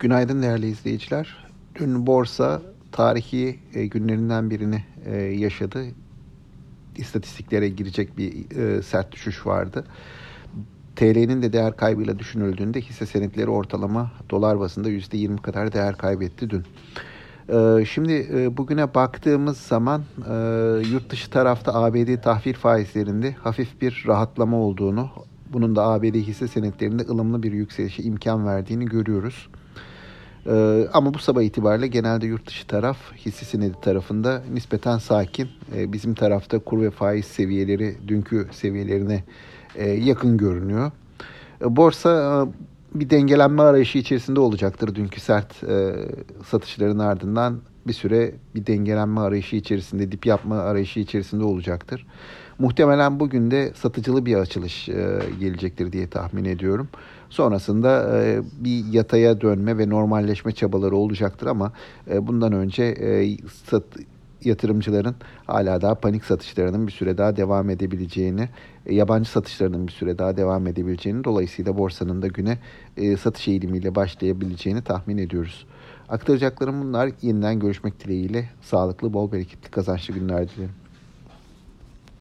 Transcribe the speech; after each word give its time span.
Günaydın 0.00 0.42
değerli 0.42 0.66
izleyiciler. 0.66 1.36
Dün 1.74 2.06
borsa 2.06 2.62
tarihi 2.92 3.58
e, 3.74 3.86
günlerinden 3.86 4.50
birini 4.50 4.84
e, 5.06 5.16
yaşadı. 5.16 5.84
İstatistiklere 6.96 7.68
girecek 7.68 8.18
bir 8.18 8.56
e, 8.56 8.82
sert 8.82 9.12
düşüş 9.12 9.46
vardı. 9.46 9.84
TL'nin 10.96 11.42
de 11.42 11.52
değer 11.52 11.76
kaybıyla 11.76 12.18
düşünüldüğünde 12.18 12.80
hisse 12.80 13.06
senetleri 13.06 13.50
ortalama 13.50 14.12
dolar 14.30 14.60
bazında 14.60 14.90
%20 14.90 15.42
kadar 15.42 15.72
değer 15.72 15.96
kaybetti 15.96 16.50
dün. 16.50 16.64
Şimdi 17.84 18.28
bugüne 18.56 18.94
baktığımız 18.94 19.56
zaman 19.56 20.02
yurt 20.92 21.10
dışı 21.10 21.30
tarafta 21.30 21.74
ABD 21.74 22.22
tahvil 22.22 22.54
faizlerinde 22.54 23.32
hafif 23.32 23.80
bir 23.80 24.04
rahatlama 24.06 24.56
olduğunu, 24.56 25.10
bunun 25.52 25.76
da 25.76 25.86
ABD 25.86 26.14
hisse 26.14 26.48
senetlerinde 26.48 27.02
ılımlı 27.02 27.42
bir 27.42 27.52
yükselişe 27.52 28.02
imkan 28.02 28.46
verdiğini 28.46 28.86
görüyoruz. 28.86 29.48
Ee, 30.46 30.88
ama 30.92 31.14
bu 31.14 31.18
sabah 31.18 31.42
itibariyle 31.42 31.86
genelde 31.86 32.26
yurt 32.26 32.46
dışı 32.46 32.66
taraf 32.66 32.96
hisse 33.16 33.44
senedi 33.44 33.80
tarafında 33.82 34.42
nispeten 34.52 34.98
sakin. 34.98 35.48
Ee, 35.76 35.92
bizim 35.92 36.14
tarafta 36.14 36.58
kur 36.58 36.82
ve 36.82 36.90
faiz 36.90 37.24
seviyeleri 37.24 37.96
dünkü 38.08 38.48
seviyelerine 38.52 39.24
e, 39.74 39.90
yakın 39.90 40.36
görünüyor. 40.36 40.90
Ee, 41.62 41.76
borsa 41.76 42.46
e, 42.94 43.00
bir 43.00 43.10
dengelenme 43.10 43.62
arayışı 43.62 43.98
içerisinde 43.98 44.40
olacaktır. 44.40 44.94
Dünkü 44.94 45.20
sert 45.20 45.64
e, 45.64 45.94
satışların 46.46 46.98
ardından 46.98 47.60
bir 47.90 47.94
süre 47.94 48.32
bir 48.54 48.66
dengelenme 48.66 49.20
arayışı 49.20 49.56
içerisinde, 49.56 50.12
dip 50.12 50.26
yapma 50.26 50.58
arayışı 50.58 51.00
içerisinde 51.00 51.44
olacaktır. 51.44 52.06
Muhtemelen 52.58 53.20
bugün 53.20 53.50
de 53.50 53.72
satıcılı 53.74 54.26
bir 54.26 54.34
açılış 54.34 54.88
e, 54.88 55.20
gelecektir 55.40 55.92
diye 55.92 56.06
tahmin 56.06 56.44
ediyorum. 56.44 56.88
Sonrasında 57.30 58.20
e, 58.22 58.42
bir 58.60 58.84
yataya 58.92 59.40
dönme 59.40 59.78
ve 59.78 59.88
normalleşme 59.88 60.52
çabaları 60.52 60.96
olacaktır 60.96 61.46
ama 61.46 61.72
e, 62.10 62.26
bundan 62.26 62.52
önce 62.52 62.84
e, 62.84 63.36
yatırımcıların 64.46 65.14
hala 65.46 65.80
daha 65.80 65.94
panik 65.94 66.24
satışlarının 66.24 66.86
bir 66.86 66.92
süre 66.92 67.18
daha 67.18 67.36
devam 67.36 67.70
edebileceğini, 67.70 68.48
e, 68.86 68.94
yabancı 68.94 69.30
satışlarının 69.30 69.86
bir 69.86 69.92
süre 69.92 70.18
daha 70.18 70.36
devam 70.36 70.66
edebileceğini, 70.66 71.24
dolayısıyla 71.24 71.78
borsanın 71.78 72.22
da 72.22 72.26
güne 72.26 72.58
e, 72.96 73.16
satış 73.16 73.48
eğilimiyle 73.48 73.94
başlayabileceğini 73.94 74.82
tahmin 74.82 75.18
ediyoruz. 75.18 75.66
Aktaracaklarım 76.08 76.82
bunlar. 76.82 77.10
Yeniden 77.22 77.58
görüşmek 77.58 78.04
dileğiyle 78.04 78.48
sağlıklı, 78.62 79.12
bol 79.12 79.32
bereketli, 79.32 79.70
kazançlı 79.70 80.14
günler 80.14 80.48
dilerim. 80.48 80.89